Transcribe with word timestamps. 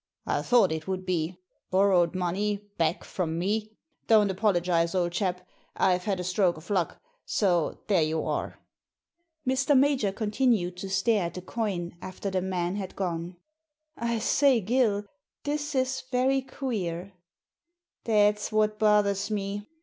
I 0.25 0.41
thought 0.41 0.71
it 0.71 0.87
would 0.87 1.05
be— 1.05 1.37
^borrowed 1.71 2.15
money 2.15 2.65
back 2.75 3.03
from 3.03 3.37
me! 3.37 3.77
Don't 4.07 4.31
apologise, 4.31 4.95
old 4.95 5.11
chap! 5.11 5.47
I've 5.77 6.05
had 6.05 6.19
a 6.19 6.23
stroke 6.23 6.57
of 6.57 6.71
luck— 6.71 6.99
so 7.25 7.77
there 7.85 8.01
you 8.01 8.25
are!" 8.25 8.57
Mr. 9.47 9.77
Major 9.77 10.11
continued 10.11 10.75
to 10.77 10.89
stare 10.89 11.25
at 11.27 11.35
the 11.35 11.41
coin 11.43 11.95
after 12.01 12.31
the 12.31 12.41
man 12.41 12.77
had 12.77 12.95
gone. 12.95 13.35
I 13.95 14.17
say, 14.17 14.59
Gill, 14.59 15.05
this 15.43 15.75
is 15.75 16.01
very 16.11 16.41
queer." 16.41 17.13
•* 17.13 17.13
That's 18.03 18.51
what 18.51 18.79
bothers 18.79 19.29
me. 19.29 19.67